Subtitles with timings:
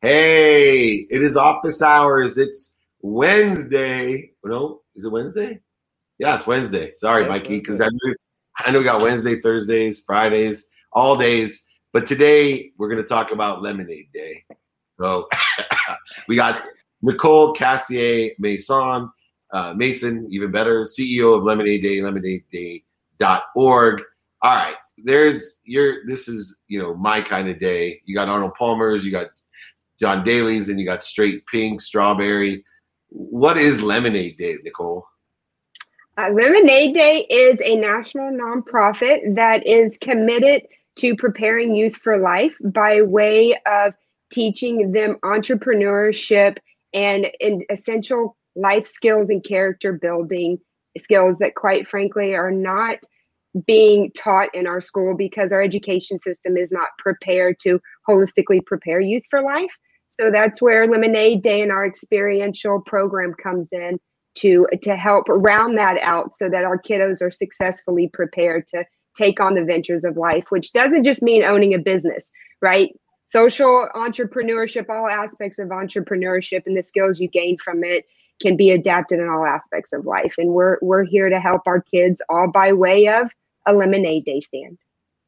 [0.00, 2.38] Hey, it is office hours.
[2.38, 4.30] It's Wednesday.
[4.44, 5.58] No, is it Wednesday?
[6.20, 6.92] Yeah, it's Wednesday.
[6.94, 8.14] Sorry, yeah, Mikey, because I know,
[8.58, 11.66] I know we got Wednesday, Thursdays, Fridays, all days.
[11.92, 14.44] But today we're going to talk about Lemonade Day.
[15.00, 15.28] So
[16.28, 16.62] we got
[17.02, 19.10] Nicole Cassier Mason,
[19.52, 24.02] uh, Mason, even better, CEO of Lemonade Day, lemonadeday.org.
[24.42, 26.06] All right, there's your.
[26.06, 28.00] This is you know my kind of day.
[28.04, 29.26] You got Arnold Palmer's, you got
[30.00, 32.64] John Daly's, and you got Straight Pink, Strawberry.
[33.08, 35.06] What is Lemonade Day, Nicole?
[36.16, 40.62] Uh, Lemonade Day is a national nonprofit that is committed
[40.96, 43.94] to preparing youth for life by way of
[44.30, 46.58] teaching them entrepreneurship
[46.92, 50.58] and, and essential life skills and character building
[50.96, 52.98] skills that, quite frankly, are not
[53.66, 59.00] being taught in our school because our education system is not prepared to holistically prepare
[59.00, 59.76] youth for life.
[60.08, 63.98] So that's where Lemonade Day and our experiential program comes in
[64.36, 68.84] to to help round that out so that our kiddos are successfully prepared to
[69.16, 72.30] take on the ventures of life, which doesn't just mean owning a business,
[72.62, 72.90] right?
[73.26, 78.06] Social entrepreneurship, all aspects of entrepreneurship and the skills you gain from it
[78.40, 80.34] can be adapted in all aspects of life.
[80.38, 83.30] And we're we're here to help our kids all by way of
[83.66, 84.78] a lemonade day stand.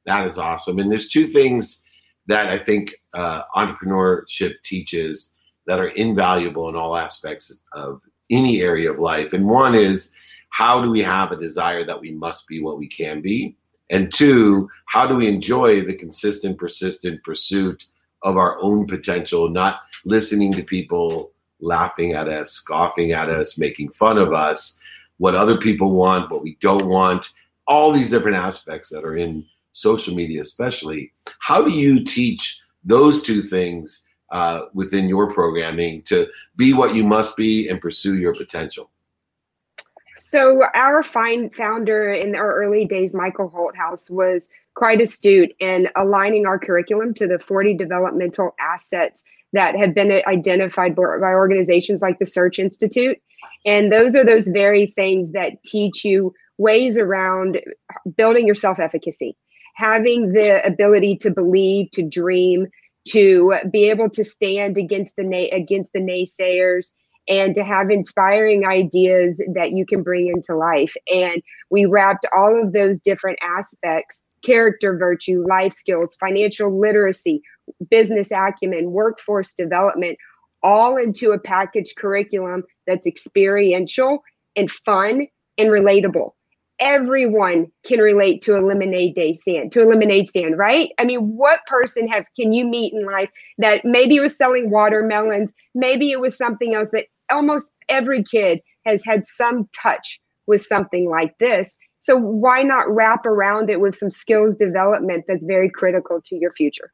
[0.06, 0.78] That is awesome.
[0.78, 1.82] And there's two things
[2.30, 5.32] that I think uh, entrepreneurship teaches
[5.66, 8.00] that are invaluable in all aspects of
[8.30, 9.32] any area of life.
[9.32, 10.12] And one is
[10.50, 13.56] how do we have a desire that we must be what we can be?
[13.90, 17.84] And two, how do we enjoy the consistent, persistent pursuit
[18.22, 23.90] of our own potential, not listening to people laughing at us, scoffing at us, making
[23.90, 24.78] fun of us,
[25.18, 27.28] what other people want, what we don't want,
[27.66, 31.12] all these different aspects that are in social media, especially.
[31.38, 37.04] How do you teach those two things uh, within your programming to be what you
[37.04, 38.90] must be and pursue your potential?
[40.16, 46.46] So, our fine founder in our early days, Michael Holthouse, was quite astute in aligning
[46.46, 52.26] our curriculum to the 40 developmental assets that have been identified by organizations like the
[52.26, 53.18] Search Institute.
[53.66, 57.58] And those are those very things that teach you ways around
[58.16, 59.36] building your self efficacy,
[59.80, 62.66] having the ability to believe, to dream,
[63.08, 66.92] to be able to stand against the na- against the naysayers
[67.28, 70.94] and to have inspiring ideas that you can bring into life.
[71.10, 77.42] And we wrapped all of those different aspects character virtue, life skills, financial literacy,
[77.90, 80.18] business acumen, workforce development
[80.62, 84.22] all into a package curriculum that's experiential
[84.56, 85.26] and fun
[85.56, 86.32] and relatable
[86.80, 90.90] everyone can relate to a lemonade day stand, to a lemonade stand, right?
[90.98, 95.52] I mean, what person have can you meet in life that maybe was selling watermelons,
[95.74, 101.08] maybe it was something else, but almost every kid has had some touch with something
[101.08, 101.76] like this.
[101.98, 106.52] So why not wrap around it with some skills development that's very critical to your
[106.54, 106.92] future?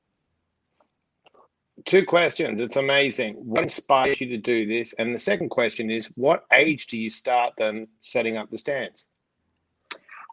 [1.85, 2.61] Two questions.
[2.61, 3.35] It's amazing.
[3.35, 4.95] What inspires you to do this?
[4.95, 9.07] And the second question is, what age do you start them setting up the stands?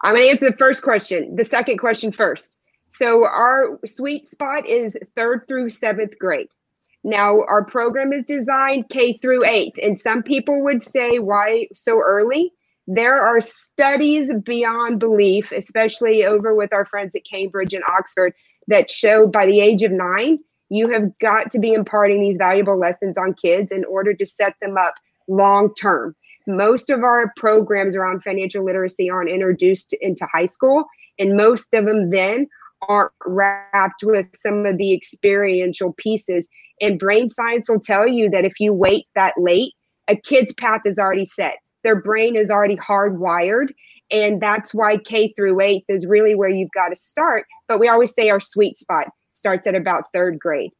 [0.03, 1.36] I'm going to answer the first question.
[1.36, 2.58] The second question first.
[2.90, 6.50] So, our sweet spot is third through seventh grade.
[7.03, 12.00] Now, our program is designed K through eighth, and some people would say, why so
[12.00, 12.53] early?
[12.86, 18.34] There are studies beyond belief, especially over with our friends at Cambridge and Oxford,
[18.68, 20.38] that show by the age of nine,
[20.69, 24.56] you have got to be imparting these valuable lessons on kids in order to set
[24.62, 24.96] them up
[25.28, 26.16] long term
[26.48, 30.86] most of our programs around financial literacy aren't introduced into high school,
[31.20, 32.48] and most of them then
[32.88, 36.50] aren't wrapped with some of the experiential pieces.
[36.81, 39.74] And brain science will tell you that if you wait that late,
[40.09, 41.58] a kid's path is already set.
[41.84, 43.68] Their brain is already hardwired.
[44.12, 47.46] And that's why K through eighth is really where you've got to start.
[47.68, 50.72] But we always say our sweet spot starts at about third grade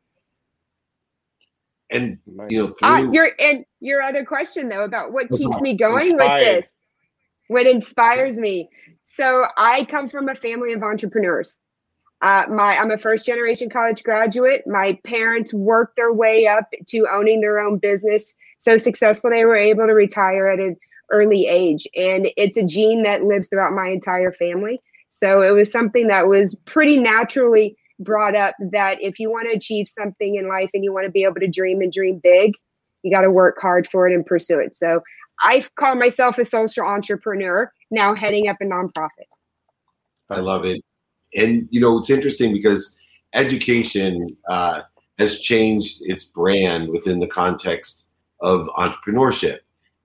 [1.94, 2.18] and
[2.50, 5.78] you know uh, through- uh, your and your other question though about what keeps me
[5.78, 6.40] going Inspired.
[6.40, 6.74] with this
[7.48, 8.70] what inspires me.
[9.08, 11.60] So i come from a family of entrepreneurs.
[12.22, 14.64] Uh, my i'm a first generation college graduate.
[14.66, 18.34] My parents worked their way up to owning their own business.
[18.60, 20.78] So successful they were able to retire at an
[21.12, 21.86] early age.
[21.96, 24.82] And it's a gene that lives throughout my entire family.
[25.10, 29.56] So it was something that was pretty naturally brought up that if you want to
[29.56, 32.54] achieve something in life and you want to be able to dream and dream big,
[33.04, 34.76] you got to work hard for it and pursue it.
[34.76, 35.02] So
[35.42, 39.28] I call myself a social entrepreneur now heading up a nonprofit.
[40.30, 40.82] I love it.
[41.36, 42.98] And, you know, it's interesting because
[43.34, 44.82] education, uh,
[45.20, 48.06] has changed its brand within the context
[48.42, 49.60] of entrepreneurship.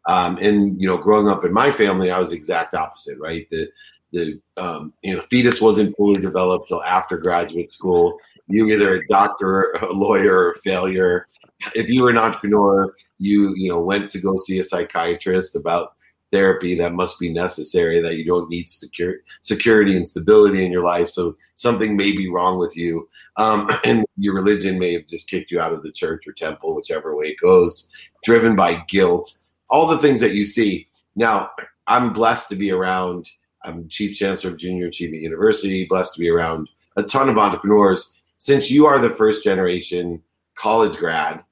[0.07, 3.47] Um, and you know, growing up in my family, I was exact opposite, right?
[3.51, 3.69] The
[4.13, 8.19] the um, you know fetus wasn't fully developed till after graduate school.
[8.47, 11.27] You either a doctor, a lawyer, or a failure.
[11.75, 15.95] If you were an entrepreneur, you you know went to go see a psychiatrist about
[16.31, 18.01] therapy that must be necessary.
[18.01, 22.31] That you don't need secure, security and stability in your life, so something may be
[22.31, 25.93] wrong with you, um, and your religion may have just kicked you out of the
[25.93, 27.91] church or temple, whichever way it goes,
[28.25, 29.37] driven by guilt.
[29.71, 30.89] All the things that you see.
[31.15, 31.51] Now,
[31.87, 33.29] I'm blessed to be around
[33.65, 38.15] I'm Chief Chancellor of Junior Achievement University, blessed to be around a ton of entrepreneurs.
[38.39, 40.23] Since you are the first generation
[40.55, 41.43] college grad,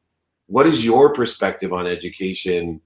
[0.47, 2.81] what is your perspective on education,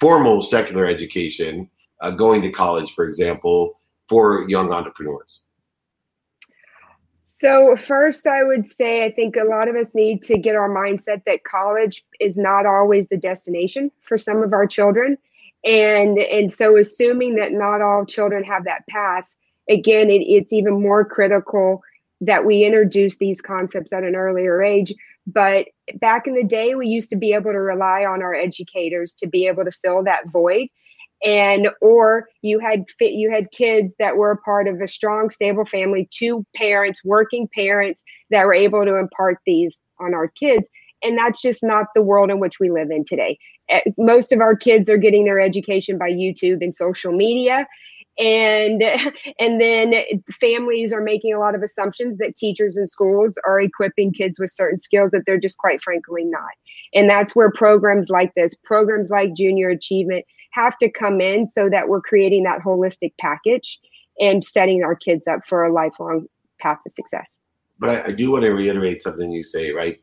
[0.00, 1.68] formal secular education,
[2.00, 5.40] uh, going to college, for example, for young entrepreneurs?
[7.24, 10.68] So, first, I would say I think a lot of us need to get our
[10.68, 15.16] mindset that college is not always the destination for some of our children
[15.64, 19.24] and and so assuming that not all children have that path
[19.68, 21.82] again it, it's even more critical
[22.20, 24.94] that we introduce these concepts at an earlier age.
[25.26, 29.14] But back in the day we used to be able to rely on our educators
[29.16, 30.68] to be able to fill that void.
[31.22, 35.28] And or you had fit you had kids that were a part of a strong
[35.28, 40.68] stable family two parents working parents that were able to impart these on our kids.
[41.02, 43.38] And that's just not the world in which we live in today
[43.96, 47.66] most of our kids are getting their education by YouTube and social media.
[48.18, 48.82] And
[49.38, 49.94] and then
[50.40, 54.50] families are making a lot of assumptions that teachers and schools are equipping kids with
[54.50, 56.50] certain skills that they're just quite frankly not.
[56.92, 61.70] And that's where programs like this programs like junior achievement have to come in so
[61.70, 63.78] that we're creating that holistic package
[64.18, 66.26] and setting our kids up for a lifelong
[66.58, 67.26] path of success.
[67.78, 69.98] But I, I do want to reiterate something you say right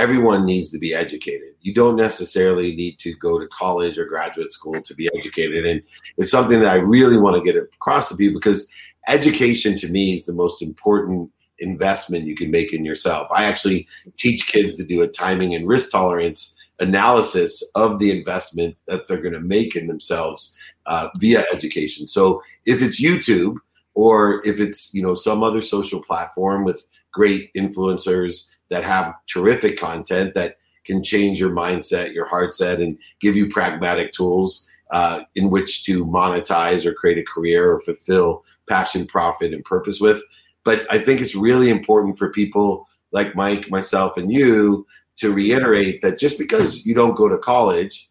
[0.00, 1.54] everyone needs to be educated.
[1.60, 5.66] You don't necessarily need to go to college or graduate school to be educated.
[5.66, 5.82] And
[6.16, 8.70] it's something that I really want to get across to people because
[9.08, 13.28] education to me is the most important investment you can make in yourself.
[13.30, 13.86] I actually
[14.16, 19.20] teach kids to do a timing and risk tolerance analysis of the investment that they're
[19.20, 20.56] going to make in themselves
[20.86, 22.08] uh, via education.
[22.08, 23.56] So if it's YouTube
[23.92, 29.78] or if it's you know some other social platform with great influencers that have terrific
[29.78, 35.20] content that can change your mindset, your heart set, and give you pragmatic tools uh,
[35.34, 40.22] in which to monetize or create a career or fulfill passion, profit, and purpose with.
[40.64, 46.00] But I think it's really important for people like Mike, myself, and you to reiterate
[46.02, 48.08] that just because you don't go to college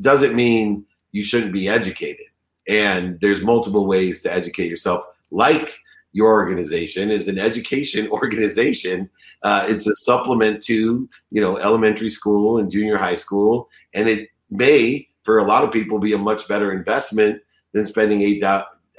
[0.00, 2.26] doesn't mean you shouldn't be educated.
[2.66, 5.78] And there's multiple ways to educate yourself, like
[6.12, 9.08] your organization is an education organization.
[9.42, 14.28] Uh, it's a supplement to you know elementary school and junior high school, and it
[14.50, 17.40] may for a lot of people be a much better investment
[17.72, 18.42] than spending eight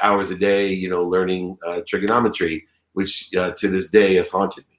[0.01, 4.63] hours a day, you know, learning uh, trigonometry, which uh, to this day has haunted
[4.69, 4.78] me.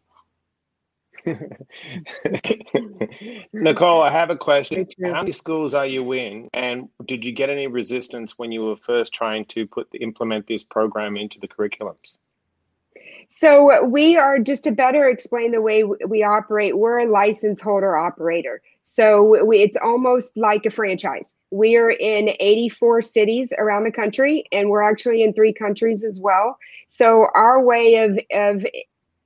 [3.53, 4.87] Nicole, I have a question.
[5.05, 8.77] How many schools are you in, and did you get any resistance when you were
[8.77, 12.19] first trying to put implement this program into the curriculums?
[13.33, 16.77] So we are just to better explain the way we operate.
[16.77, 18.61] We're a license holder operator.
[18.83, 21.37] So we, it's almost like a franchise.
[21.53, 26.19] We are in 84 cities around the country, and we're actually in three countries as
[26.19, 26.59] well.
[26.89, 28.67] So our way of of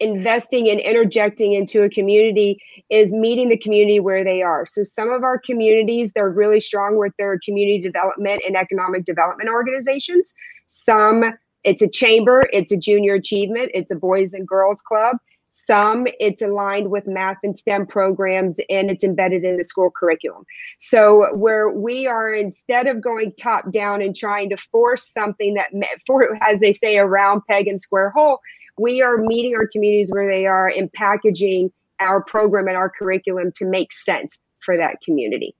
[0.00, 2.58] investing and interjecting into a community
[2.90, 4.66] is meeting the community where they are.
[4.66, 9.50] So some of our communities they're really strong with their community development and economic development
[9.50, 10.32] organizations.
[10.66, 11.24] Some
[11.62, 15.16] it's a chamber, it's a junior achievement, it's a boys and girls club.
[15.56, 20.44] Some it's aligned with math and STEM programs and it's embedded in the school curriculum.
[20.80, 25.70] So where we are instead of going top down and trying to force something that
[26.06, 28.40] for as they say a round peg and square hole,
[28.78, 33.52] we are meeting our communities where they are and packaging our program and our curriculum
[33.56, 35.54] to make sense for that community.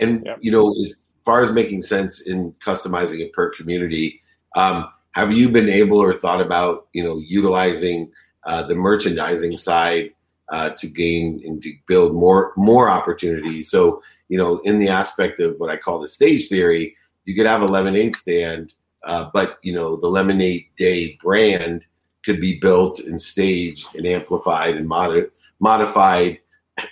[0.00, 0.92] And you know, as
[1.24, 4.20] far as making sense in customizing it per community,
[4.56, 8.10] um, have you been able or thought about you know utilizing
[8.44, 10.10] uh, the merchandising side
[10.52, 13.70] uh, to gain and to build more more opportunities?
[13.70, 17.46] So you know, in the aspect of what I call the stage theory, you could
[17.46, 18.72] have a lemonade stand,
[19.04, 21.84] uh, but you know the lemonade day brand
[22.24, 25.30] could be built and staged and amplified and mod-
[25.60, 26.38] modified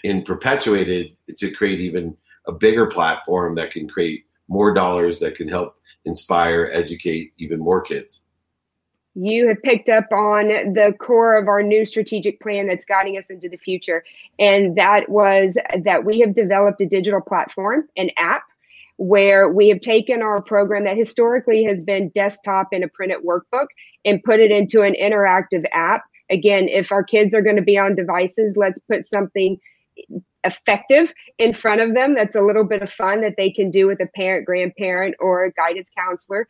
[0.05, 5.49] and perpetuated to create even a bigger platform that can create more dollars that can
[5.49, 8.23] help inspire, educate even more kids.
[9.14, 13.31] you have picked up on the core of our new strategic plan that's guiding us
[13.31, 14.05] into the future.
[14.38, 18.43] And that was that we have developed a digital platform, an app,
[19.00, 23.66] where we have taken our program that historically has been desktop in a printed workbook
[24.04, 26.02] and put it into an interactive app.
[26.30, 29.59] Again, if our kids are going to be on devices, let's put something
[30.45, 33.87] effective in front of them that's a little bit of fun that they can do
[33.87, 36.47] with a parent, grandparent, or a guidance counselor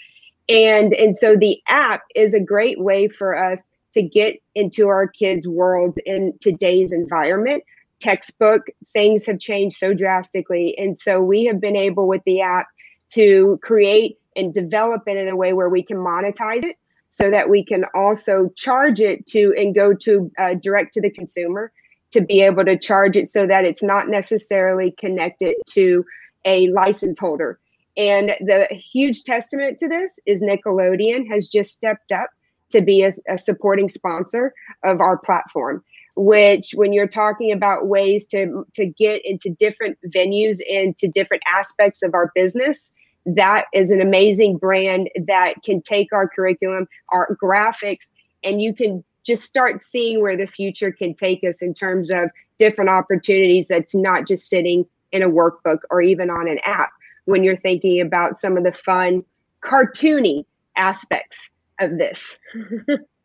[0.51, 5.07] and and so the app is a great way for us to get into our
[5.07, 7.63] kids world in today's environment
[8.01, 12.67] textbook things have changed so drastically and so we have been able with the app
[13.11, 16.77] to create and develop it in a way where we can monetize it
[17.11, 21.11] so that we can also charge it to and go to uh, direct to the
[21.11, 21.73] consumer
[22.13, 26.05] to be able to charge it so that it's not necessarily connected to
[26.45, 27.59] a license holder
[27.97, 32.31] and the huge testament to this is Nickelodeon has just stepped up
[32.71, 34.55] to be a, a, supporting sponsor
[34.85, 35.83] of our platform.
[36.23, 41.43] Which, when you're talking about ways to to get into different venues and to different
[41.51, 42.93] aspects of our business,
[43.25, 48.11] that is an amazing brand that can take our curriculum, our graphics,
[48.45, 52.29] and you can just start seeing where the future can take us in terms of
[52.59, 56.91] different opportunities that's not just sitting in a workbook or even on an app
[57.25, 59.25] when you're thinking about some of the fun,
[59.63, 60.45] cartoony
[60.77, 61.51] aspects
[61.81, 62.39] of this.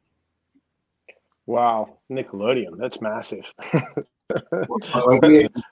[1.46, 3.52] wow, Nickelodeon, that's massive.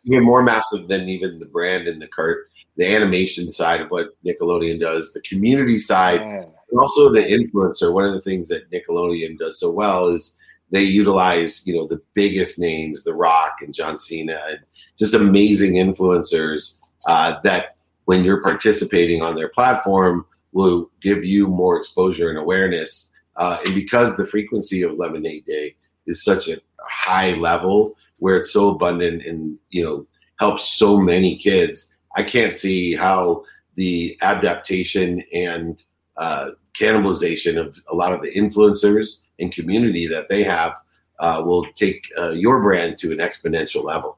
[0.06, 4.10] even more massive than even the brand and the cart, the animation side of what
[4.26, 6.46] Nickelodeon does, the community side, yeah.
[6.72, 7.94] and also the influencer.
[7.94, 10.36] One of the things that Nickelodeon does so well is
[10.72, 14.60] they utilize, you know, the biggest names, The Rock and John Cena, and
[14.98, 21.78] just amazing influencers uh, that when you're participating on their platform will give you more
[21.78, 23.12] exposure and awareness.
[23.36, 25.76] Uh, and because the frequency of Lemonade Day
[26.06, 30.06] is such a high level where it's so abundant and you know
[30.40, 33.44] helps so many kids, I can't see how
[33.76, 35.82] the adaptation and
[36.18, 40.74] uh, cannibalization of a lot of the influencers and community that they have
[41.20, 44.18] uh, will take uh, your brand to an exponential level.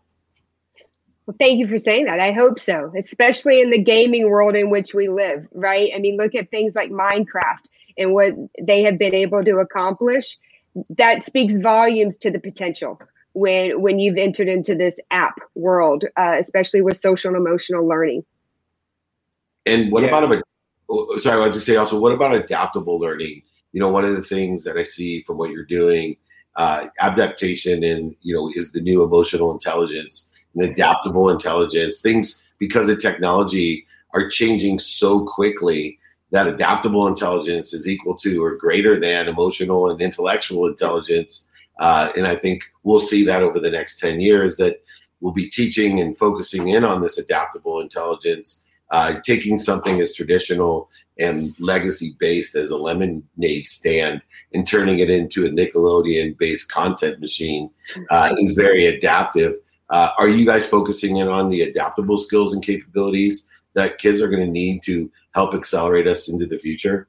[1.25, 2.19] Well, thank you for saying that.
[2.19, 5.91] I hope so, especially in the gaming world in which we live, right?
[5.95, 7.65] I mean, look at things like Minecraft
[7.97, 8.33] and what
[8.65, 10.37] they have been able to accomplish.
[10.97, 12.99] That speaks volumes to the potential
[13.35, 18.23] when when you've entered into this app world, uh, especially with social and emotional learning.
[19.65, 20.09] And what yeah.
[20.09, 20.41] about a
[20.89, 23.41] oh, sorry, I was just say also, what about adaptable learning?
[23.73, 26.15] You know, one of the things that I see from what you're doing,
[26.55, 31.99] uh, adaptation and you know, is the new emotional intelligence and adaptable intelligence.
[31.99, 35.99] Things because of technology are changing so quickly
[36.35, 41.47] that adaptable intelligence is equal to or greater than emotional and intellectual intelligence.
[41.79, 44.83] Uh, and I think we'll see that over the next 10 years that
[45.21, 50.89] we'll be teaching and focusing in on this adaptable intelligence, uh, taking something as traditional
[51.17, 54.21] and legacy based as a lemonade stand
[54.53, 57.69] and turning it into a Nickelodeon based content machine
[58.09, 59.53] uh, is very adaptive.
[59.89, 64.27] Uh, are you guys focusing in on the adaptable skills and capabilities that kids are
[64.27, 67.07] going to need to help accelerate us into the future?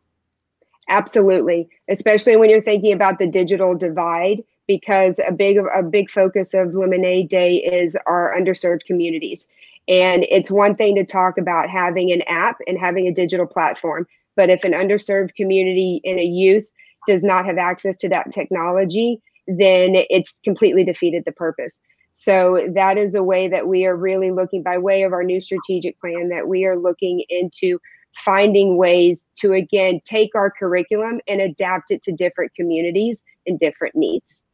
[0.89, 6.53] Absolutely, especially when you're thinking about the digital divide, because a big a big focus
[6.53, 9.47] of Lemonade Day is our underserved communities.
[9.89, 14.07] And it's one thing to talk about having an app and having a digital platform,
[14.35, 16.65] but if an underserved community and a youth
[17.07, 21.81] does not have access to that technology, then it's completely defeated the purpose.
[22.15, 25.41] So that is a way that we are really looking by way of our new
[25.41, 27.79] strategic plan that we are looking into
[28.25, 33.95] finding ways to again take our curriculum and adapt it to different communities and different
[33.95, 34.45] needs.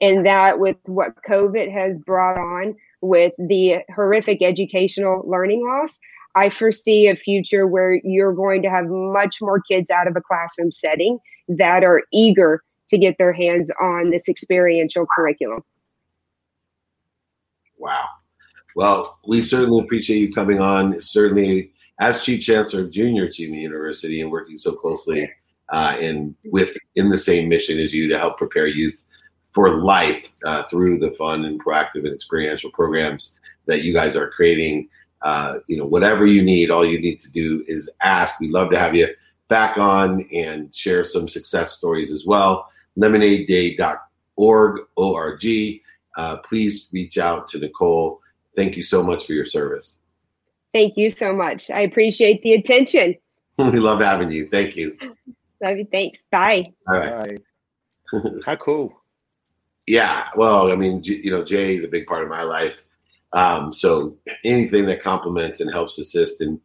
[0.00, 5.98] And that with what COVID has brought on with the horrific educational learning loss,
[6.34, 10.20] I foresee a future where you're going to have much more kids out of a
[10.20, 15.62] classroom setting that are eager to get their hands on this experiential curriculum.
[17.78, 18.06] Wow.
[18.74, 21.00] Well, we certainly appreciate you coming on.
[21.00, 25.30] Certainly, as Chief Chancellor of Junior Achievement University and working so closely
[25.70, 29.04] uh, and with in the same mission as you to help prepare youth
[29.52, 34.30] for life uh, through the fun and proactive and experiential programs that you guys are
[34.30, 34.88] creating.
[35.20, 38.40] Uh, you know, whatever you need, all you need to do is ask.
[38.40, 39.08] We'd love to have you
[39.48, 42.68] back on and share some success stories as well.
[42.98, 45.82] LemonadeDay.org, O-R-G
[46.16, 48.20] uh, please reach out to Nicole.
[48.56, 49.98] Thank you so much for your service.
[50.72, 51.70] Thank you so much.
[51.70, 53.16] I appreciate the attention.
[53.58, 54.48] we love having you.
[54.48, 54.96] Thank you.
[55.62, 55.86] Love you.
[55.90, 56.22] Thanks.
[56.30, 56.72] Bye.
[56.88, 57.38] All right.
[58.12, 58.20] Bye.
[58.46, 58.92] How cool.
[59.86, 60.24] Yeah.
[60.36, 62.76] Well, I mean, you know, Jay is a big part of my life.
[63.32, 66.60] Um, so anything that complements and helps assist in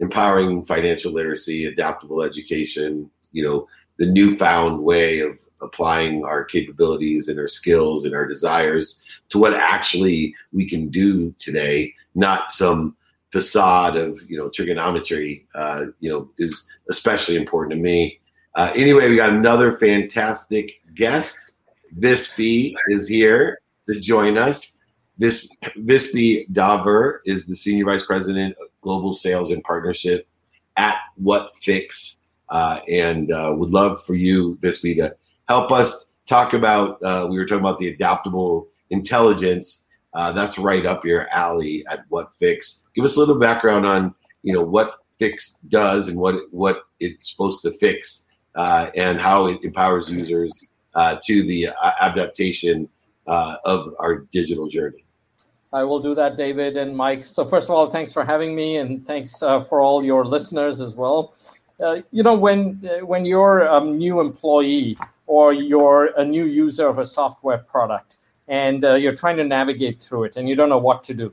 [0.00, 7.38] empowering financial literacy, adaptable education, you know, the newfound way of applying our capabilities and
[7.38, 12.96] our skills and our desires to what actually we can do today, not some
[13.32, 15.46] facade of you know trigonometry.
[15.54, 18.18] Uh, you know, is especially important to me.
[18.54, 21.36] Uh, anyway, we got another fantastic guest.
[21.98, 24.78] Vispi is here to join us.
[25.18, 25.48] Vis,
[25.78, 30.26] Vispi Daver is the Senior Vice President of Global Sales and Partnership
[30.76, 32.18] at Whatfix.
[32.48, 35.14] Uh, and uh, would love for you, Vispi, to
[35.48, 37.02] help us talk about.
[37.02, 39.86] Uh, we were talking about the adaptable intelligence.
[40.14, 42.84] Uh, that's right up your alley at Whatfix.
[42.94, 47.30] Give us a little background on you know what Fix does and what what it's
[47.30, 51.68] supposed to fix, uh, and how it empowers users uh, to the
[52.00, 52.88] adaptation
[53.26, 55.04] of our digital journey.
[55.72, 57.24] I will do that, David and Mike.
[57.24, 60.82] So, first of all, thanks for having me, and thanks uh, for all your listeners
[60.82, 61.34] as well.
[61.80, 66.86] Uh, you know, when uh, when you're a new employee or you're a new user
[66.86, 70.68] of a software product and uh, you're trying to navigate through it and you don't
[70.68, 71.32] know what to do,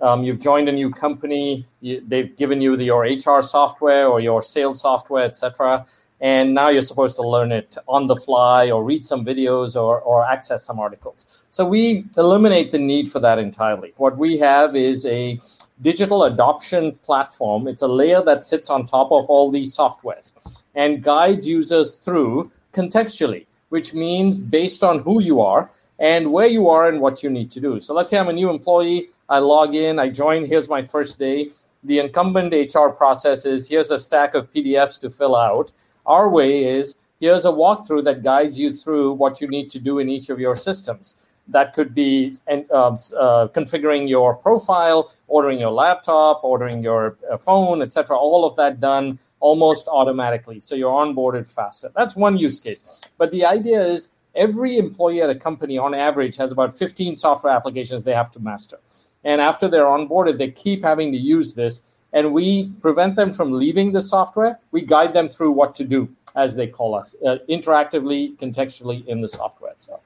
[0.00, 4.20] um, you've joined a new company, you, they've given you the, your HR software or
[4.20, 5.86] your sales software, etc
[6.20, 10.00] and now you're supposed to learn it on the fly or read some videos or,
[10.00, 11.46] or access some articles.
[11.50, 13.92] So we eliminate the need for that entirely.
[13.96, 15.38] What we have is a
[15.82, 17.68] digital adoption platform.
[17.68, 20.32] It's a layer that sits on top of all these softwares
[20.74, 26.68] and guides users through contextually, which means based on who you are and where you
[26.68, 27.80] are and what you need to do.
[27.80, 31.18] So let's say I'm a new employee, I log in, I join, here's my first
[31.18, 31.50] day.
[31.84, 35.72] The incumbent HR process is here's a stack of PDFs to fill out
[36.06, 39.98] our way is here's a walkthrough that guides you through what you need to do
[39.98, 41.16] in each of your systems.
[41.48, 47.82] That could be um, uh, configuring your profile, ordering your laptop, ordering your uh, phone,
[47.82, 48.16] etc.
[48.16, 50.58] All of that done almost automatically.
[50.58, 51.92] So you're onboarded faster.
[51.94, 52.84] That's one use case.
[53.16, 57.52] But the idea is every employee at a company, on average, has about 15 software
[57.52, 58.78] applications they have to master.
[59.24, 63.52] And after they're onboarded, they keep having to use this and we prevent them from
[63.52, 64.58] leaving the software.
[64.70, 69.20] We guide them through what to do, as they call us, uh, interactively, contextually in
[69.20, 70.00] the software itself.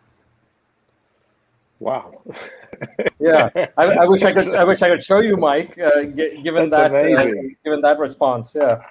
[1.78, 2.20] Wow.
[3.20, 4.54] yeah, I, I, wish I could.
[4.62, 5.78] I wish I could show you, Mike.
[5.78, 7.30] Uh, given That's that, uh,
[7.64, 8.82] given that response, yeah.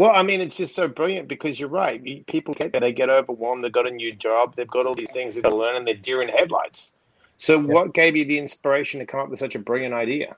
[0.00, 2.02] Well, I mean, it's just so brilliant because you're right.
[2.26, 3.62] People get they get overwhelmed.
[3.62, 4.56] They've got a new job.
[4.56, 6.94] They've got all these things they've got to learn, and they're deer in headlights.
[7.36, 7.66] So, yeah.
[7.66, 10.36] what gave you the inspiration to come up with such a brilliant idea?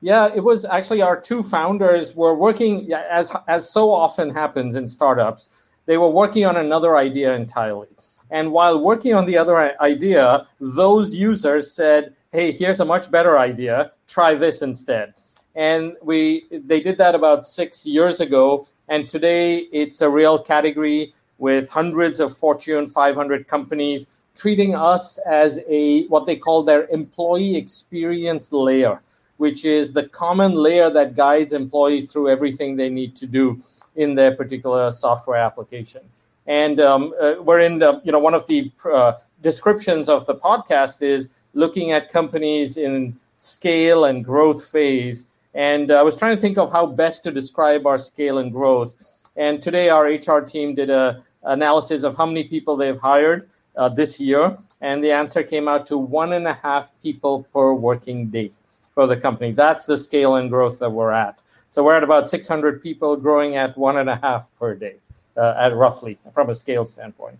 [0.00, 4.88] Yeah, it was actually our two founders were working as as so often happens in
[4.88, 5.62] startups.
[5.84, 7.88] They were working on another idea entirely.
[8.30, 13.36] And while working on the other idea, those users said, "Hey, here's a much better
[13.36, 13.92] idea.
[14.08, 15.12] Try this instead."
[15.54, 21.12] And we they did that about 6 years ago, and today it's a real category
[21.38, 27.56] with hundreds of Fortune 500 companies treating us as a what they call their employee
[27.56, 29.00] experience layer
[29.36, 33.60] which is the common layer that guides employees through everything they need to do
[33.96, 36.02] in their particular software application.
[36.46, 40.34] And um, uh, we're in the, you know, one of the uh, descriptions of the
[40.34, 45.24] podcast is looking at companies in scale and growth phase.
[45.56, 48.94] And I was trying to think of how best to describe our scale and growth.
[49.36, 53.88] And today, our HR team did a analysis of how many people they've hired uh,
[53.88, 58.28] this year, and the answer came out to one and a half people per working
[58.28, 58.50] day
[58.94, 59.52] for the company.
[59.52, 61.42] That's the scale and growth that we're at.
[61.70, 64.96] So we're at about 600 people, growing at one and a half per day,
[65.36, 67.38] uh, at roughly from a scale standpoint.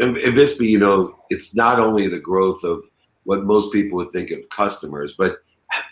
[0.00, 2.82] And, and you know, it's not only the growth of
[3.24, 5.38] what most people would think of customers, but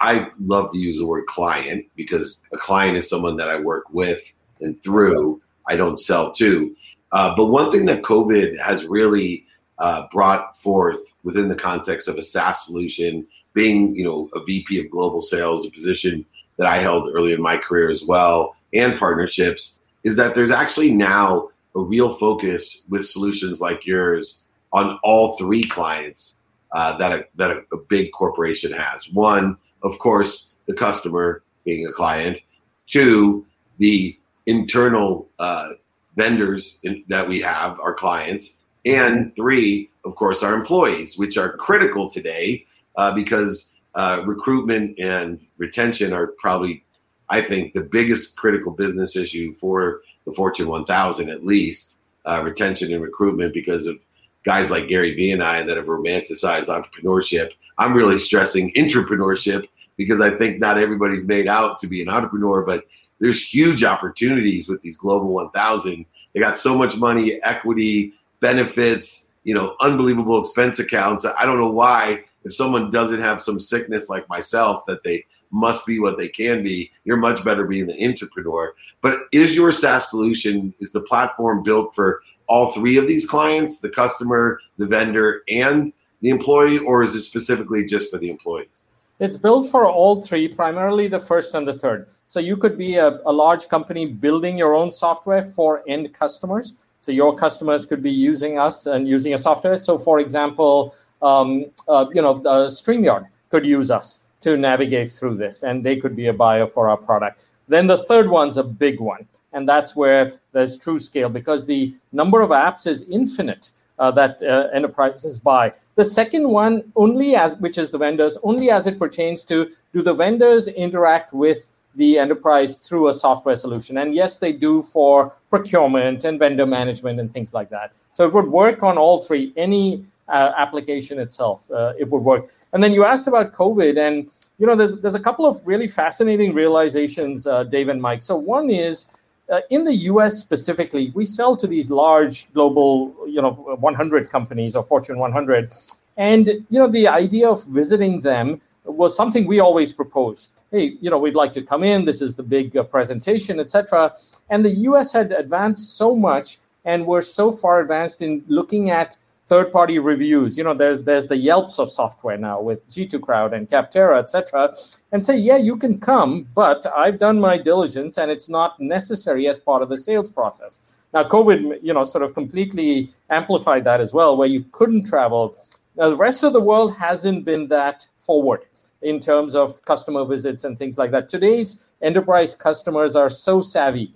[0.00, 3.84] I love to use the word client because a client is someone that I work
[3.90, 5.40] with and through.
[5.68, 6.74] I don't sell to.
[7.12, 9.46] Uh, but one thing that COVID has really
[9.78, 14.80] uh, brought forth within the context of a SaaS solution being, you know, a VP
[14.80, 16.26] of global sales, a position
[16.58, 20.92] that I held early in my career as well, and partnerships, is that there's actually
[20.92, 24.42] now a real focus with solutions like yours
[24.72, 26.36] on all three clients
[26.72, 29.08] uh, that a, that a, a big corporation has.
[29.10, 32.40] One, of course, the customer being a client.
[32.88, 33.46] Two,
[33.78, 35.70] the internal uh,
[36.16, 41.56] vendors in, that we have, our clients, and three, of course, our employees, which are
[41.56, 42.66] critical today
[42.96, 46.84] uh, because uh, recruitment and retention are probably,
[47.30, 52.92] I think, the biggest critical business issue for the Fortune 1000, at least, uh, retention
[52.92, 53.96] and recruitment, because of
[54.44, 57.52] guys like Gary Vee and I that have romanticized entrepreneurship.
[57.78, 62.62] I'm really stressing entrepreneurship because I think not everybody's made out to be an entrepreneur,
[62.62, 62.84] but
[63.20, 66.04] there's huge opportunities with these global 1000.
[66.32, 71.24] They got so much money, equity, benefits, you know, unbelievable expense accounts.
[71.24, 75.86] I don't know why, if someone doesn't have some sickness like myself, that they must
[75.86, 76.90] be what they can be.
[77.04, 78.74] You're much better being the entrepreneur.
[79.00, 83.78] But is your SaaS solution, is the platform built for all three of these clients,
[83.78, 88.84] the customer, the vendor, and the employee, or is it specifically just for the employees?
[89.20, 92.08] It's built for all three, primarily the first and the third.
[92.26, 96.74] So you could be a, a large company building your own software for end customers.
[97.00, 99.78] So your customers could be using us and using a software.
[99.78, 105.36] So, for example, um, uh, you know, uh, Streamyard could use us to navigate through
[105.36, 107.46] this, and they could be a buyer for our product.
[107.68, 111.94] Then the third one's a big one, and that's where there's true scale because the
[112.12, 115.72] number of apps is infinite uh, that uh, enterprises buy.
[115.94, 120.02] The second one, only as which is the vendors, only as it pertains to do
[120.02, 123.98] the vendors interact with the enterprise through a software solution.
[123.98, 127.92] And yes, they do for procurement and vendor management and things like that.
[128.12, 129.52] So it would work on all three.
[129.56, 132.48] Any uh, application itself, uh, it would work.
[132.72, 134.28] And then you asked about COVID, and
[134.58, 138.22] you know, there's, there's a couple of really fascinating realizations, uh, Dave and Mike.
[138.22, 143.42] So one is uh, in the US specifically, we sell to these large global, you
[143.42, 145.72] know, 100 companies or Fortune 100.
[146.16, 150.52] And, you know, the idea of visiting them was something we always proposed.
[150.70, 152.04] Hey, you know, we'd like to come in.
[152.04, 154.12] This is the big uh, presentation, etc.
[154.50, 155.12] And the U.S.
[155.12, 160.56] had advanced so much, and we're so far advanced in looking at third-party reviews.
[160.56, 164.74] You know, there's there's the Yelps of software now with G2 Crowd and Capterra, etc.
[165.12, 169.46] And say, yeah, you can come, but I've done my diligence, and it's not necessary
[169.48, 170.80] as part of the sales process.
[171.12, 175.56] Now, COVID, you know, sort of completely amplified that as well, where you couldn't travel.
[175.96, 178.62] Now, the rest of the world hasn't been that forward
[179.00, 181.28] in terms of customer visits and things like that.
[181.28, 184.12] Today's enterprise customers are so savvy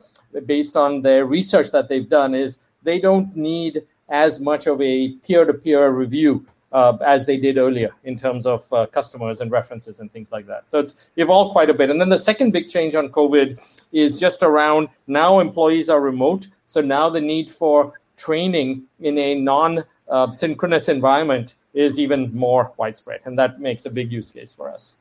[0.47, 5.11] based on their research that they've done is they don't need as much of a
[5.25, 10.13] peer-to-peer review uh, as they did earlier in terms of uh, customers and references and
[10.13, 10.65] things like that.
[10.71, 11.91] So it's evolved quite a bit.
[11.91, 13.61] And then the second big change on COVID
[13.93, 16.49] is just around now employees are remote.
[16.67, 22.73] So now the need for training in a non uh, synchronous environment is even more
[22.77, 23.21] widespread.
[23.25, 24.97] And that makes a big use case for us.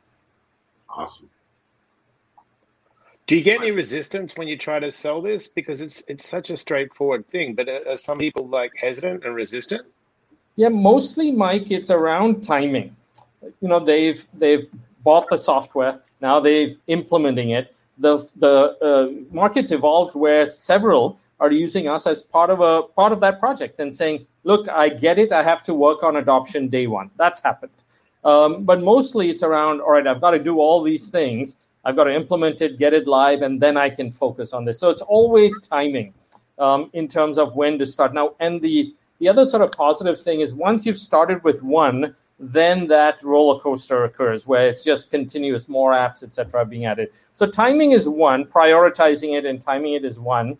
[0.89, 1.29] Awesome.
[3.27, 5.49] Do you get any resistance when you try to sell this?
[5.49, 9.85] Because it's it's such a straightforward thing, but are some people like hesitant and resistant?
[10.55, 11.69] Yeah, mostly, Mike.
[11.69, 12.95] It's around timing.
[13.61, 14.65] You know, they've they've
[15.03, 15.99] bought the software.
[16.21, 17.75] Now they're implementing it.
[17.97, 23.11] The the uh, market's evolved where several are using us as part of a part
[23.11, 25.33] of that project and saying, "Look, I get it.
[25.33, 27.73] I have to work on adoption day one." That's happened.
[28.23, 29.81] Um, but mostly, it's around.
[29.81, 31.57] All right, I've got to do all these things.
[31.85, 34.79] I've got to implement it, get it live, and then I can focus on this.
[34.79, 36.13] So it's always timing
[36.59, 38.13] um, in terms of when to start.
[38.13, 42.15] Now, and the the other sort of positive thing is once you've started with one,
[42.39, 47.09] then that roller coaster occurs where it's just continuous, more apps, etc., being added.
[47.33, 50.57] So timing is one, prioritizing it and timing it is one.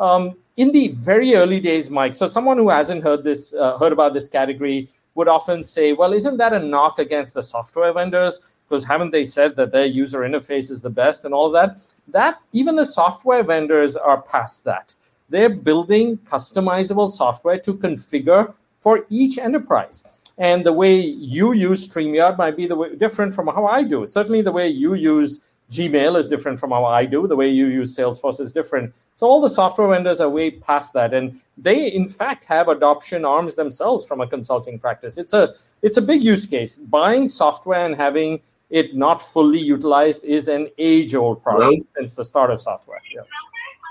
[0.00, 3.92] Um, in the very early days, Mike, so someone who hasn't heard this, uh, heard
[3.92, 8.40] about this category, would often say, "Well, isn't that a knock against the software vendors?
[8.68, 11.78] Because haven't they said that their user interface is the best and all of that?"
[12.08, 14.94] That even the software vendors are past that
[15.32, 20.04] they're building customizable software to configure for each enterprise.
[20.38, 24.06] And the way you use StreamYard might be the way, different from how I do.
[24.06, 27.26] Certainly, the way you use Gmail is different from how I do.
[27.26, 28.92] The way you use Salesforce is different.
[29.14, 33.24] So all the software vendors are way past that, and they in fact have adoption
[33.24, 35.16] arms themselves from a consulting practice.
[35.16, 36.76] It's a it's a big use case.
[36.76, 38.40] Buying software and having
[38.72, 41.86] it not fully utilized is an age old problem Hello?
[41.94, 43.00] since the start of software.
[43.14, 43.20] Yeah.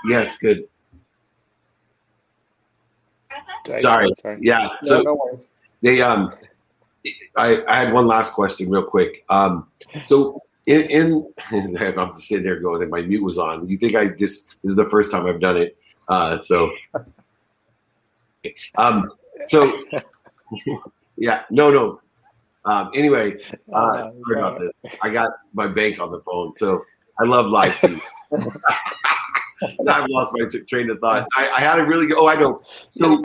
[0.08, 0.68] Yes, good.
[3.80, 4.10] Sorry.
[4.20, 4.38] Sorry.
[4.42, 4.70] Yeah.
[4.82, 5.36] So no, no
[5.82, 6.34] they um,
[7.36, 9.24] I, I had one last question real quick.
[9.28, 9.68] Um,
[10.06, 13.68] so in, in I'm just sitting there going, and my mute was on.
[13.68, 15.76] You think I just this is the first time I've done it?
[16.08, 16.72] Uh, so
[18.76, 19.12] um,
[19.46, 19.84] so
[21.16, 22.00] yeah, no, no.
[22.64, 23.38] Um, anyway,
[23.74, 24.92] uh, sorry about this.
[25.02, 26.82] I got my bank on the phone, so
[27.20, 28.00] I love live feed.
[29.88, 31.26] I've lost my t- train of thought.
[31.36, 32.18] I, I, had a really good.
[32.18, 32.62] Oh, I know.
[32.90, 33.22] So,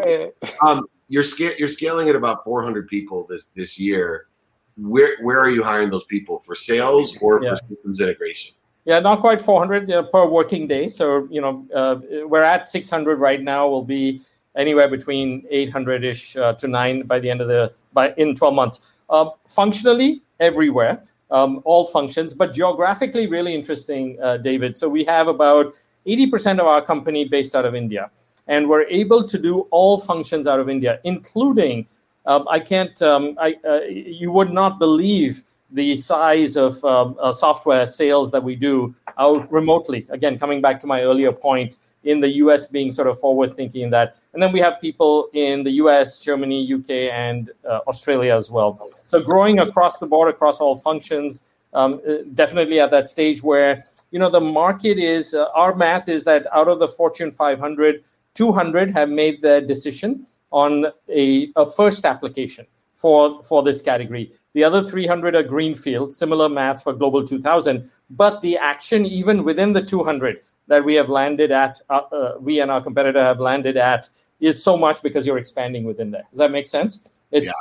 [0.66, 4.28] um, you're sca- you're scaling at about 400 people this this year.
[4.76, 7.52] Where where are you hiring those people for sales or yeah.
[7.52, 8.54] for systems integration?
[8.86, 10.88] Yeah, not quite 400 uh, per working day.
[10.88, 13.68] So, you know, uh, we're at 600 right now.
[13.68, 14.22] We'll be
[14.56, 18.54] anywhere between 800 ish uh, to nine by the end of the, by in 12
[18.54, 18.94] months.
[19.10, 24.78] Uh, functionally, everywhere, um, all functions, but geographically, really interesting, uh, David.
[24.78, 25.74] So we have about
[26.06, 28.10] 80% of our company based out of India,
[28.48, 31.88] and we're able to do all functions out of India, including
[32.26, 33.02] um, I can't.
[33.02, 38.44] Um, I uh, you would not believe the size of um, uh, software sales that
[38.44, 40.06] we do out remotely.
[40.10, 43.84] Again, coming back to my earlier point, in the US being sort of forward thinking
[43.84, 44.16] in that.
[44.34, 48.90] And then we have people in the US, Germany, UK, and uh, Australia as well.
[49.08, 51.42] So growing across the board, across all functions,
[51.74, 56.08] um, uh, definitely at that stage where, you know, the market is, uh, our math
[56.08, 58.04] is that out of the Fortune 500,
[58.36, 64.32] 200 have made their decision on a, a first application for, for this category.
[64.54, 67.90] The other 300 are greenfield, similar math for Global 2000.
[68.10, 72.60] But the action, even within the 200 that we have landed at, uh, uh, we
[72.60, 76.24] and our competitor have landed at, is so much because you're expanding within there.
[76.30, 77.00] Does that make sense?
[77.32, 77.52] It's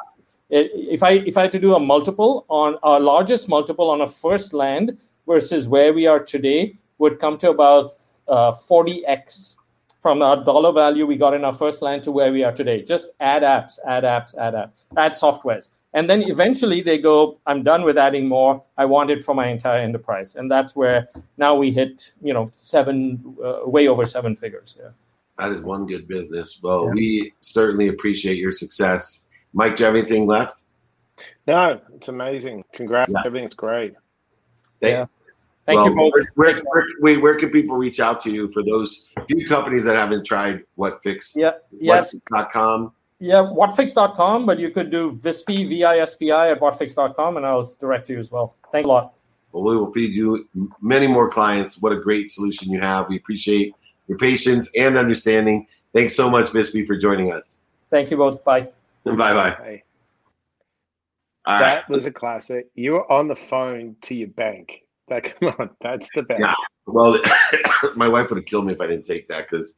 [0.50, 0.60] yeah.
[0.60, 4.00] it, if I if I had to do a multiple on our largest multiple on
[4.02, 7.86] a first land versus where we are today would come to about
[8.28, 9.56] uh, 40x
[10.00, 12.82] from our dollar value we got in our first land to where we are today.
[12.82, 15.70] Just add apps, add apps, add apps, add softwares.
[15.96, 18.62] And then eventually they go, I'm done with adding more.
[18.76, 20.36] I want it for my entire enterprise.
[20.36, 24.76] And that's where now we hit, you know, seven, uh, way over seven figures.
[24.78, 24.90] Yeah.
[25.38, 26.60] That is one good business.
[26.62, 26.90] Well, yeah.
[26.90, 29.26] we certainly appreciate your success.
[29.54, 30.64] Mike, do you have anything left?
[31.46, 32.64] No, it's amazing.
[32.74, 33.10] Congrats.
[33.10, 33.22] Yeah.
[33.24, 33.94] Everything's great.
[34.82, 35.06] Thank, yeah.
[35.64, 36.12] Thank well, you both.
[36.34, 39.96] Where, where, where, where, can people reach out to you for those few companies that
[39.96, 41.32] haven't tried WhatFix?
[41.34, 41.52] Yeah.
[41.72, 42.20] Yes.
[42.30, 42.92] Whatfix.com.
[43.18, 48.30] Yeah, whatfix.com, but you could do Vispi, V-I-S-P-I at whatfix.com, and I'll direct you as
[48.30, 48.54] well.
[48.72, 49.14] Thank you a lot.
[49.52, 50.46] Well, we will feed you
[50.82, 51.80] many more clients.
[51.80, 53.08] What a great solution you have.
[53.08, 53.74] We appreciate
[54.06, 55.66] your patience and understanding.
[55.94, 57.58] Thanks so much, Vispi, for joining us.
[57.90, 58.44] Thank you both.
[58.44, 58.68] Bye.
[59.04, 59.82] Bye-bye.
[61.46, 61.88] That right.
[61.88, 62.68] was a classic.
[62.74, 66.40] You were on the phone to your bank that come on, that's the best.
[66.40, 66.52] Yeah.
[66.86, 67.20] Well,
[67.96, 69.76] my wife would have killed me if I didn't take that because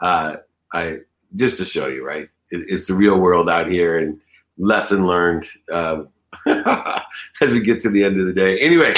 [0.00, 0.36] uh,
[0.72, 0.98] I
[1.36, 2.28] just to show you, right?
[2.50, 4.20] It, it's the real world out here, and
[4.58, 6.02] lesson learned uh,
[7.40, 8.58] as we get to the end of the day.
[8.60, 8.94] Anyway,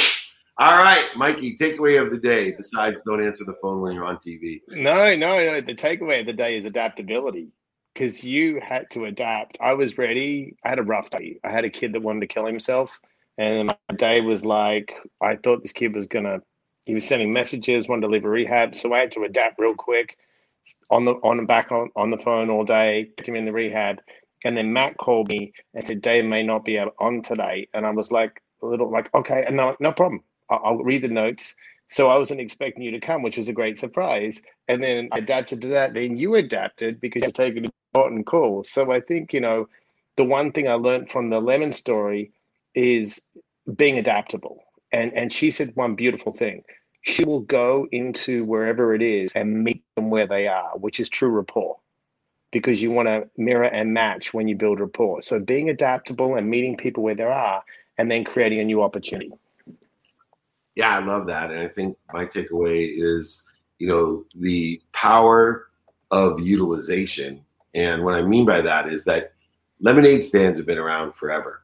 [0.58, 2.52] all right, Mikey, takeaway of the day.
[2.52, 4.60] Besides, don't answer the phone when you're on TV.
[4.68, 5.60] No, no, no.
[5.60, 7.48] The takeaway of the day is adaptability
[7.94, 9.58] because you had to adapt.
[9.60, 10.56] I was ready.
[10.64, 11.40] I had a rough day.
[11.44, 13.00] I had a kid that wanted to kill himself
[13.40, 16.40] and my day was like, I thought this kid was gonna.
[16.84, 19.74] He was sending messages, wanted to leave a rehab, so I had to adapt real
[19.74, 20.18] quick.
[20.90, 24.00] On the on back on, on the phone all day, get him in the rehab,
[24.44, 27.90] and then Matt called me and said Dave may not be on today, and I
[27.90, 31.54] was like a little like okay, and no no problem, I'll, I'll read the notes.
[31.90, 34.40] So I wasn't expecting you to come, which was a great surprise.
[34.68, 35.92] And then I adapted to that.
[35.92, 38.62] Then you adapted because you're taking an important call.
[38.64, 39.68] So I think you know
[40.16, 42.32] the one thing I learned from the lemon story
[42.74, 43.20] is
[43.76, 44.58] being adaptable.
[44.92, 46.62] And and she said one beautiful thing.
[47.02, 51.08] She will go into wherever it is and meet them where they are, which is
[51.08, 51.78] true rapport.
[52.52, 55.22] Because you want to mirror and match when you build rapport.
[55.22, 57.62] So being adaptable and meeting people where they are
[57.96, 59.30] and then creating a new opportunity.
[60.74, 61.50] Yeah, I love that.
[61.50, 63.44] And I think my takeaway is,
[63.78, 65.68] you know, the power
[66.10, 67.40] of utilization.
[67.74, 69.32] And what I mean by that is that
[69.80, 71.62] lemonade stands have been around forever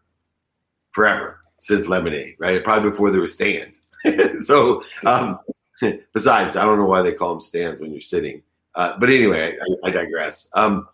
[0.97, 2.65] forever since lemonade, right?
[2.65, 3.83] Probably before there were stands.
[4.43, 5.39] so, um,
[6.15, 8.43] besides, I don't know why they call them stands when you're sitting.
[8.75, 10.51] Uh, but anyway, I, I digress.
[10.55, 10.89] Um,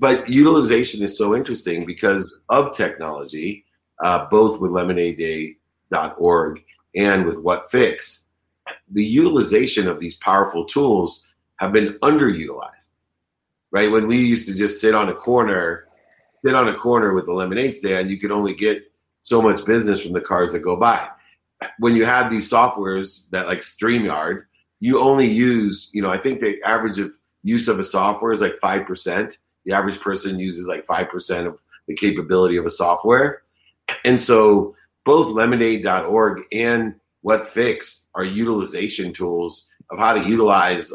[0.00, 3.64] but utilization is so interesting because of technology,
[4.02, 8.26] uh, both with lemonadeday.org and with WhatFix.
[8.90, 11.26] The utilization of these powerful tools
[11.56, 12.92] have been underutilized,
[13.70, 13.90] right?
[13.90, 15.88] When we used to just sit on a corner,
[16.44, 18.90] sit on a corner with the lemonade stand, you could only get
[19.22, 21.08] so much business from the cars that go by.
[21.78, 24.44] When you have these softwares that like StreamYard,
[24.80, 28.40] you only use, you know, I think the average of use of a software is
[28.40, 29.36] like 5%.
[29.64, 33.42] The average person uses like 5% of the capability of a software.
[34.04, 36.94] And so both lemonade.org and
[37.24, 40.92] WhatFix are utilization tools of how to utilize,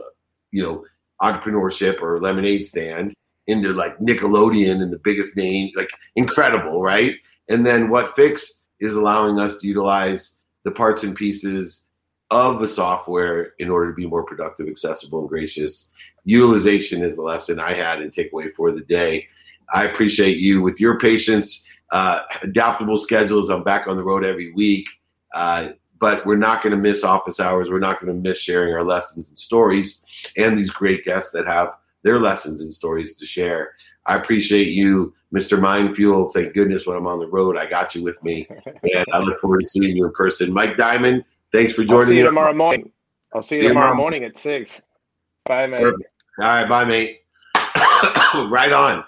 [0.52, 0.86] you know,
[1.21, 3.13] entrepreneurship or lemonade stand
[3.47, 7.15] into like Nickelodeon and the biggest name, like incredible, right?
[7.49, 11.86] And then WhatFix is allowing us to utilize the parts and pieces
[12.32, 15.91] of the software in order to be more productive, accessible, and gracious.
[16.26, 19.28] Utilization is the lesson I had and takeaway for the day.
[19.73, 23.49] I appreciate you with your patience, uh, adaptable schedules.
[23.49, 24.89] I'm back on the road every week.
[25.34, 27.69] Uh, but we're not going to miss office hours.
[27.69, 30.02] We're not going to miss sharing our lessons and stories
[30.36, 31.69] and these great guests that have
[32.04, 33.71] their lessons and stories to share.
[34.06, 35.58] I appreciate you, Mr.
[35.60, 36.34] Mindfuel.
[36.34, 38.48] Thank goodness when I'm on the road, I got you with me.
[38.84, 40.52] And I look forward to seeing you in person.
[40.52, 42.26] Mike Diamond, thanks for joining I'll see you me.
[42.26, 42.92] tomorrow morning.
[43.34, 44.04] I'll see you See you tomorrow tomorrow.
[44.04, 44.84] morning at six.
[45.46, 45.82] Bye, mate.
[45.82, 46.04] Perfect.
[46.39, 47.22] All right, bye, mate.
[48.50, 49.04] right on.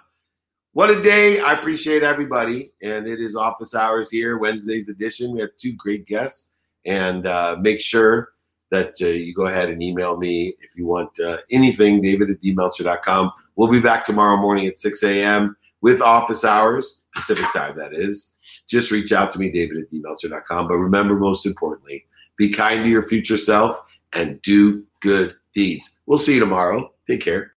[0.74, 1.40] What a day.
[1.40, 2.72] I appreciate everybody.
[2.82, 5.32] And it is office hours here, Wednesday's edition.
[5.34, 6.52] We have two great guests.
[6.86, 8.30] And uh, make sure
[8.72, 12.42] that uh, you go ahead and email me if you want uh, anything, david at
[12.42, 13.32] dmeltzer.com.
[13.56, 15.56] We'll be back tomorrow morning at 6 a.m.
[15.82, 18.34] with office hours, Pacific time, that is.
[18.70, 20.68] Just reach out to me, david at dmeltzer.com.
[20.68, 22.06] But remember, most importantly,
[22.38, 23.80] be kind to your future self
[24.14, 25.98] and do good deeds.
[26.06, 26.92] We'll see you tomorrow.
[27.08, 27.55] Take care.